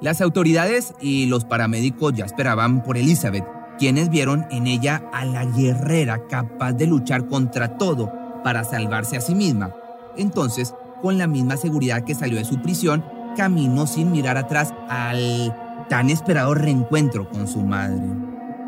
Las 0.01 0.21
autoridades 0.21 0.95
y 1.01 1.27
los 1.27 1.45
paramédicos 1.45 2.13
ya 2.13 2.27
esperaban 2.27 2.83
por 2.83 2.99
Elizabeth, 2.99 3.45
quienes 3.79 4.11
vieron 4.11 4.47
en 4.51 4.67
ella 4.67 5.03
a 5.13 5.25
la 5.25 5.45
guerrera 5.45 6.27
capaz 6.29 6.75
de 6.75 6.87
luchar 6.87 7.27
contra 7.27 7.77
todo 7.79 8.13
para 8.45 8.63
salvarse 8.65 9.17
a 9.17 9.21
sí 9.21 9.35
misma. 9.35 9.73
Entonces, 10.17 10.75
con 11.03 11.19
la 11.19 11.27
misma 11.27 11.57
seguridad 11.57 12.05
que 12.05 12.15
salió 12.15 12.39
de 12.39 12.45
su 12.45 12.61
prisión, 12.61 13.05
caminó 13.37 13.87
sin 13.87 14.13
mirar 14.13 14.37
atrás 14.37 14.73
al 14.89 15.55
tan 15.89 16.11
esperado 16.11 16.55
reencuentro 16.55 17.29
con 17.29 17.49
su 17.49 17.61
madre. 17.61 18.03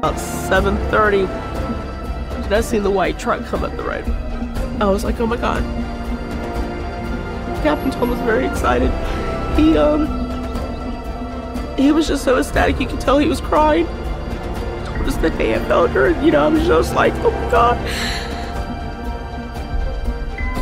About 0.02 0.16
7:30, 0.16 1.26
I 2.50 2.62
seen 2.62 2.82
the 2.82 2.88
white 2.88 3.18
truck 3.18 3.44
come 3.50 3.64
up 3.64 3.76
the 3.76 3.82
road. 3.82 4.04
I 4.80 4.84
was 4.84 5.04
like, 5.04 5.20
"Oh 5.20 5.26
my 5.26 5.36
god!" 5.36 5.62
Captain 7.62 7.90
Tom 7.90 8.10
was 8.10 8.20
very 8.20 8.46
excited. 8.46 8.90
He 9.56 9.76
um, 9.76 10.06
he 11.76 11.92
was 11.92 12.08
just 12.08 12.24
so 12.24 12.38
ecstatic. 12.38 12.80
You 12.80 12.86
could 12.86 13.00
tell 13.00 13.18
he 13.18 13.28
was 13.28 13.40
crying. 13.40 13.86
Told 14.84 15.06
us 15.06 15.16
that 15.16 15.36
they 15.38 15.50
had 15.50 15.66
found 15.68 15.90
her, 15.90 16.06
and 16.06 16.24
you 16.24 16.32
know, 16.32 16.44
I 16.44 16.48
was 16.48 16.66
just 16.66 16.94
like, 16.94 17.14
"Oh 17.24 17.30
my 17.30 17.50
god!" 17.50 17.78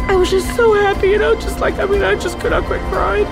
I 0.08 0.14
was 0.14 0.30
just 0.30 0.54
so 0.56 0.72
happy, 0.74 1.08
you 1.08 1.18
know, 1.18 1.34
just 1.34 1.60
like 1.60 1.78
I 1.78 1.84
mean, 1.84 2.02
I 2.02 2.14
just 2.14 2.38
could 2.38 2.52
not 2.52 2.64
quit 2.64 2.80
crying. 2.90 3.26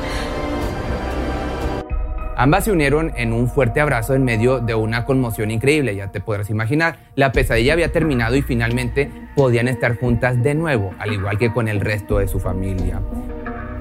Ambas 2.36 2.64
se 2.64 2.72
unieron 2.72 3.12
en 3.16 3.32
un 3.32 3.48
fuerte 3.48 3.80
abrazo 3.80 4.14
en 4.14 4.24
medio 4.24 4.58
de 4.58 4.74
una 4.74 5.04
conmoción 5.04 5.52
increíble, 5.52 5.94
ya 5.94 6.10
te 6.10 6.20
podrás 6.20 6.50
imaginar. 6.50 6.96
La 7.14 7.30
pesadilla 7.30 7.74
había 7.74 7.92
terminado 7.92 8.34
y 8.34 8.42
finalmente 8.42 9.08
podían 9.36 9.68
estar 9.68 9.96
juntas 9.96 10.42
de 10.42 10.54
nuevo, 10.54 10.92
al 10.98 11.12
igual 11.12 11.38
que 11.38 11.52
con 11.52 11.68
el 11.68 11.80
resto 11.80 12.18
de 12.18 12.26
su 12.26 12.40
familia. 12.40 13.00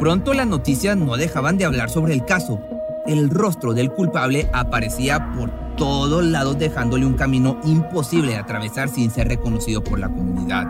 Pronto 0.03 0.33
las 0.33 0.47
noticias 0.47 0.97
no 0.97 1.15
dejaban 1.15 1.57
de 1.57 1.63
hablar 1.63 1.89
sobre 1.89 2.13
el 2.13 2.25
caso. 2.25 2.59
El 3.07 3.29
rostro 3.29 3.73
del 3.73 3.89
culpable 3.89 4.49
aparecía 4.51 5.31
por 5.31 5.49
todos 5.77 6.21
lados 6.25 6.59
dejándole 6.59 7.05
un 7.05 7.13
camino 7.13 7.57
imposible 7.63 8.33
de 8.33 8.37
atravesar 8.37 8.89
sin 8.89 9.09
ser 9.09 9.29
reconocido 9.29 9.81
por 9.81 9.99
la 9.99 10.09
comunidad. 10.09 10.67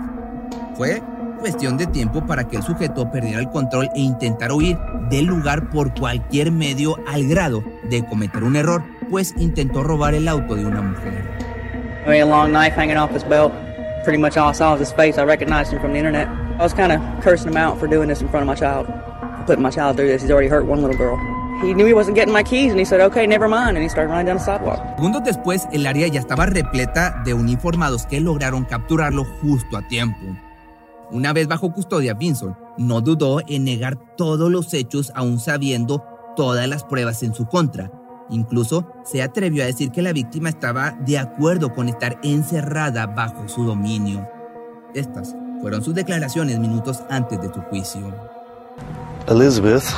Fue 0.75 1.01
cuestión 1.39 1.77
de 1.77 1.87
tiempo 1.87 2.23
para 2.27 2.47
que 2.47 2.57
el 2.57 2.61
sujeto 2.61 3.09
perdiera 3.09 3.39
el 3.39 3.49
control 3.49 3.89
e 3.95 4.01
intentara 4.01 4.53
huir 4.53 4.77
del 5.09 5.25
lugar 5.25 5.67
por 5.71 5.95
cualquier 5.95 6.51
medio 6.51 6.95
al 7.07 7.27
grado 7.27 7.63
de 7.89 8.05
cometer 8.05 8.43
un 8.43 8.55
error, 8.55 8.83
pues 9.09 9.33
intentó 9.39 9.81
robar 9.81 10.13
el 10.13 10.27
auto 10.27 10.53
de 10.53 10.63
una 10.63 10.83
mujer. 10.83 11.27
I 12.05 12.19
had 12.19 12.21
a 12.21 12.25
long 12.27 12.51
knife 12.51 12.75
hanging 12.75 12.97
off 12.97 13.09
his 13.11 13.23
belt. 13.27 13.51
Pretty 14.03 14.19
much 14.19 14.37
all 14.37 14.51
I 14.51 14.53
saw 14.53 14.73
was 14.73 14.79
his 14.79 14.93
face. 14.93 15.17
I 15.17 15.25
recognized 15.25 15.73
him 15.73 15.81
from 15.81 15.93
the 15.93 15.97
internet. 15.97 16.27
I 16.59 16.61
was 16.61 16.75
kind 16.75 16.91
of 16.91 17.01
cursing 17.23 17.49
him 17.49 17.57
out 17.57 17.79
for 17.79 17.87
doing 17.87 18.07
this 18.07 18.21
in 18.21 18.27
front 18.27 18.43
of 18.43 18.47
my 18.47 18.53
child. 18.53 18.85
Putting 19.45 19.61
my 19.61 19.69
child 19.69 19.97
through 19.97 20.07
this. 20.07 20.21
He's 20.21 20.31
already 20.31 20.49
hurt 20.49 20.65
one 20.65 20.81
little 20.81 20.97
girl. 20.97 21.17
He 21.61 21.73
knew 21.73 21.85
he 21.85 21.93
wasn't 21.93 22.15
getting 22.15 22.33
my 22.33 22.43
keys 22.43 22.71
and 22.71 22.79
he 22.79 22.85
said, 22.85 22.99
okay, 23.01 23.25
never 23.25 23.47
mind. 23.47 23.77
And 23.77 23.83
he 23.83 23.89
started 23.89 24.09
running 24.09 24.25
down 24.25 24.37
the 24.37 24.43
sidewalk. 24.43 24.79
Segundos 24.97 25.23
después, 25.23 25.67
el 25.71 25.85
área 25.85 26.07
ya 26.07 26.19
estaba 26.19 26.45
repleta 26.45 27.21
de 27.23 27.33
uniformados 27.33 28.05
que 28.05 28.19
lograron 28.19 28.65
capturarlo 28.65 29.25
justo 29.41 29.77
a 29.77 29.87
tiempo. 29.87 30.19
Una 31.11 31.31
vez 31.31 31.47
bajo 31.47 31.71
custodia, 31.71 32.15
Vinson 32.15 32.57
no 32.77 33.01
dudó 33.01 33.39
en 33.47 33.65
negar 33.65 33.97
todos 34.17 34.51
los 34.51 34.73
hechos 34.73 35.11
aún 35.15 35.39
sabiendo 35.39 36.03
todas 36.35 36.67
las 36.67 36.83
pruebas 36.83 37.21
en 37.23 37.33
su 37.33 37.45
contra. 37.45 37.91
Incluso 38.29 38.91
se 39.03 39.21
atrevió 39.21 39.63
a 39.63 39.67
decir 39.67 39.91
que 39.91 40.01
la 40.01 40.11
víctima 40.11 40.49
estaba 40.49 40.91
de 40.91 41.19
acuerdo 41.19 41.73
con 41.73 41.87
estar 41.87 42.19
encerrada 42.23 43.05
bajo 43.05 43.47
su 43.47 43.63
dominio. 43.63 44.27
Estas 44.95 45.35
fueron 45.61 45.83
sus 45.83 45.93
declaraciones 45.93 46.59
minutos 46.59 47.03
antes 47.09 47.39
de 47.39 47.53
su 47.53 47.61
juicio. 47.61 48.13
Elizabeth, 49.29 49.89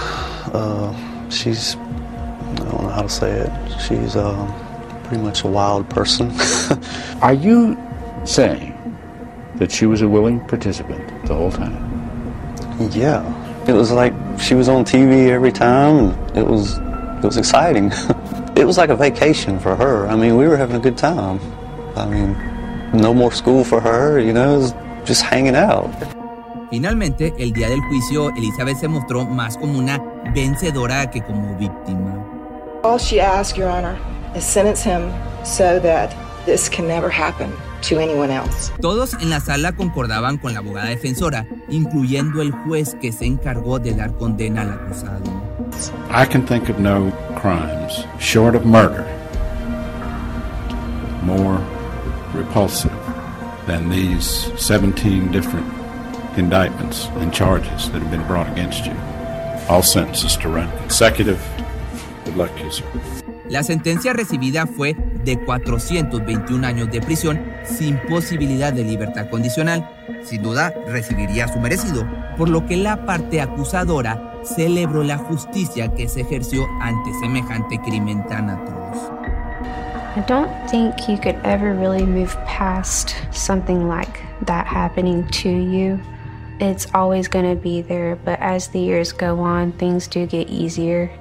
uh, 0.53 1.29
she's, 1.29 1.75
I 1.75 2.55
don't 2.57 2.83
know 2.83 2.89
how 2.89 3.01
to 3.01 3.09
say 3.09 3.31
it, 3.31 3.81
she's 3.81 4.15
uh, 4.15 5.01
pretty 5.03 5.23
much 5.23 5.43
a 5.43 5.47
wild 5.47 5.89
person. 5.89 6.31
Are 7.21 7.33
you 7.33 7.77
saying 8.23 8.73
that 9.55 9.71
she 9.71 9.88
was 9.88 10.01
a 10.01 10.07
willing 10.07 10.39
participant 10.47 11.25
the 11.25 11.33
whole 11.33 11.51
time? 11.51 11.73
Yeah. 12.91 13.23
It 13.67 13.73
was 13.73 13.91
like 13.91 14.13
she 14.39 14.53
was 14.53 14.69
on 14.69 14.85
TV 14.85 15.29
every 15.29 15.51
time 15.51 16.09
and 16.09 16.38
it 16.38 16.45
was 16.45 16.77
it 16.77 17.23
was 17.23 17.38
exciting. 17.38 17.91
it 18.55 18.65
was 18.65 18.77
like 18.77 18.91
a 18.91 18.95
vacation 18.95 19.59
for 19.59 19.75
her. 19.75 20.05
I 20.07 20.15
mean, 20.15 20.38
we 20.38 20.47
were 20.47 20.57
having 20.57 20.75
a 20.75 20.79
good 20.79 20.97
time. 20.97 21.39
I 21.95 22.05
mean, 22.05 22.33
no 22.93 23.11
more 23.11 23.31
school 23.31 23.63
for 23.63 23.81
her, 23.81 24.19
you 24.19 24.33
know, 24.33 24.53
it 24.53 24.57
was 24.57 24.73
just 25.05 25.23
hanging 25.23 25.55
out. 25.55 26.14
Finalmente, 26.69 27.34
el 27.38 27.54
día 27.54 27.69
del 27.69 27.82
juicio, 27.82 28.32
Elizabeth 28.36 28.78
se 28.78 28.88
mostró 28.88 29.25
más 29.25 29.58
como 29.58 29.78
una 29.78 30.01
vencedora 30.34 31.10
que 31.12 31.21
como 31.21 31.56
víctima. 31.58 32.23
All 32.84 32.99
she 32.99 33.19
asked, 33.19 33.58
Your 33.58 33.69
Honor, 33.69 33.97
is 34.36 34.43
sentence 34.43 34.84
him 34.84 35.12
so 35.43 35.80
that 35.80 36.12
this 36.45 36.69
can 36.69 36.88
never 36.88 37.10
happen 37.10 37.51
to 37.89 37.99
anyone 37.99 38.32
else. 38.32 38.71
Todos 38.82 39.13
en 39.15 39.30
la 39.30 39.39
sala 39.39 39.75
concordaban 39.75 40.38
con 40.38 40.54
la 40.54 40.60
abogada 40.60 40.89
defensora, 40.89 41.47
incluyendo 41.69 42.41
el 42.41 42.51
juez 42.51 42.95
que 43.01 43.12
se 43.12 43.25
encargó 43.25 43.80
de 43.80 43.93
dar 43.93 44.13
condena 44.17 44.62
al 44.62 44.71
acusado. 44.71 45.23
I 46.12 46.25
can 46.25 46.45
think 46.45 46.69
of 46.69 46.80
no 46.80 47.12
crimes 47.41 48.06
short 48.19 48.56
of 48.56 48.65
murder 48.65 49.06
more 51.23 51.60
repulsive 52.34 52.91
than 53.65 53.89
these 53.89 54.51
17 54.58 55.32
different 55.32 55.65
indictments 56.38 57.08
and 57.21 57.34
charges 57.34 57.89
that 57.91 58.02
have 58.02 58.12
been 58.12 58.26
brought 58.28 58.52
against 58.52 58.86
you. 58.86 58.93
All 59.69 59.82
sentences 59.82 60.38
to 60.38 60.50
run 60.50 60.69
consecutive. 60.80 61.39
Good 62.26 62.38
luck 62.38 62.56
to 62.58 62.63
you, 62.63 62.71
sir. 62.71 62.86
La 63.48 63.62
sentencia 63.62 64.13
recibida 64.13 64.65
fue 64.65 64.95
de 65.24 65.38
421 65.38 66.65
años 66.65 66.89
de 66.89 67.00
prisión 67.00 67.45
sin 67.63 67.98
posibilidad 68.10 68.74
de 68.74 68.84
libertad 68.84 69.30
condicional. 69.30 69.88
Sin 70.24 70.41
duda 70.41 70.74
recibiría 70.88 71.48
su 71.48 71.60
merecido, 71.60 72.08
por 72.38 72.50
lo 72.50 72.65
que 72.65 72.76
la 72.76 73.06
parte 73.06 73.41
acusadora 73.41 74.34
celebró 74.43 75.04
la 75.04 75.19
justicia 75.19 75.93
que 75.93 76.08
se 76.08 76.21
ejerció 76.21 76.65
ante 76.82 77.13
semejante 77.19 77.80
crimen 77.82 78.26
tan 78.28 78.50
atroz. 78.50 79.12
I 80.17 80.21
don't 80.28 80.50
think 80.69 81.08
you 81.08 81.17
could 81.17 81.38
ever 81.43 81.76
really 81.76 82.06
move 82.06 82.36
past 82.48 83.15
something 83.32 83.88
like 83.88 84.21
that 84.45 84.65
happening 84.65 85.28
to 85.43 85.50
you. 85.50 86.00
It's 86.60 86.88
always 86.94 87.28
going 87.28 87.54
to 87.54 87.62
be 87.62 87.82
there, 87.82 88.15
but 88.24 88.39
as 88.39 88.70
the 88.70 88.80
years 88.80 89.12
go 89.12 89.39
on, 89.41 89.74
things 89.74 90.08
do 90.08 90.26
get 90.26 90.50
easier. 90.50 91.12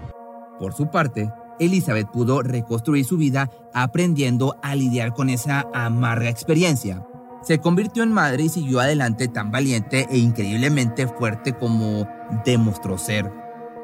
Por 0.61 0.73
su 0.75 0.87
parte, 0.87 1.29
Elizabeth 1.59 2.07
pudo 2.07 2.43
reconstruir 2.43 3.05
su 3.05 3.17
vida 3.17 3.51
aprendiendo 3.73 4.55
a 4.63 4.77
lidiar 4.77 5.13
con 5.13 5.31
esa 5.31 5.67
amarga 5.75 6.29
experiencia. 6.29 7.05
Se 7.43 7.59
convirtió 7.59 8.05
en 8.05 8.13
madre 8.13 8.45
y 8.45 8.49
siguió 8.49 8.79
adelante 8.79 9.27
tan 9.27 9.51
valiente 9.51 10.07
e 10.09 10.19
increíblemente 10.19 11.09
fuerte 11.09 11.53
como 11.53 12.09
demostró 12.45 12.97
ser. 12.97 13.29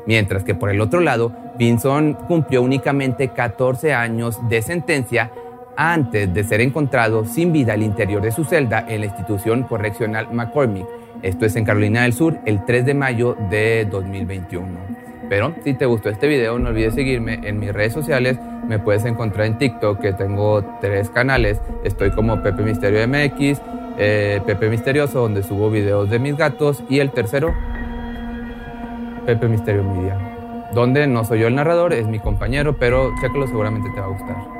Mientras 0.06 0.44
que 0.44 0.54
por 0.54 0.70
el 0.70 0.80
otro 0.80 1.00
lado, 1.00 1.32
Vinson 1.58 2.14
cumplió 2.28 2.62
únicamente 2.62 3.28
14 3.28 3.92
años 3.92 4.38
de 4.48 4.62
sentencia 4.62 5.32
antes 5.76 6.32
de 6.32 6.44
ser 6.44 6.60
encontrado 6.60 7.24
sin 7.24 7.52
vida 7.52 7.72
al 7.72 7.82
interior 7.82 8.22
de 8.22 8.30
su 8.30 8.44
celda 8.44 8.84
en 8.88 9.00
la 9.00 9.06
institución 9.06 9.64
correccional 9.64 10.32
McCormick. 10.32 10.99
Esto 11.22 11.44
es 11.44 11.54
en 11.56 11.64
Carolina 11.64 12.02
del 12.02 12.14
Sur 12.14 12.38
el 12.46 12.64
3 12.64 12.86
de 12.86 12.94
mayo 12.94 13.36
de 13.50 13.86
2021. 13.90 14.68
Pero 15.28 15.54
si 15.62 15.74
te 15.74 15.86
gustó 15.86 16.08
este 16.08 16.26
video, 16.26 16.58
no 16.58 16.70
olvides 16.70 16.94
seguirme 16.94 17.40
en 17.44 17.58
mis 17.58 17.72
redes 17.72 17.92
sociales. 17.92 18.38
Me 18.66 18.78
puedes 18.78 19.04
encontrar 19.04 19.46
en 19.46 19.58
TikTok, 19.58 20.00
que 20.00 20.12
tengo 20.12 20.64
tres 20.80 21.10
canales. 21.10 21.60
Estoy 21.84 22.10
como 22.10 22.42
Pepe 22.42 22.62
Misterio 22.62 23.06
MX, 23.06 23.60
eh, 23.98 24.40
Pepe 24.46 24.70
Misterioso, 24.70 25.20
donde 25.20 25.42
subo 25.42 25.70
videos 25.70 26.08
de 26.08 26.18
mis 26.18 26.36
gatos. 26.36 26.82
Y 26.88 27.00
el 27.00 27.10
tercero, 27.10 27.54
Pepe 29.26 29.46
Misterio 29.46 29.84
Media, 29.84 30.18
donde 30.74 31.06
no 31.06 31.24
soy 31.24 31.40
yo 31.40 31.48
el 31.48 31.54
narrador, 31.54 31.92
es 31.92 32.06
mi 32.06 32.18
compañero, 32.18 32.76
pero 32.76 33.12
chécalo, 33.20 33.46
seguramente 33.46 33.90
te 33.94 34.00
va 34.00 34.06
a 34.06 34.10
gustar. 34.10 34.59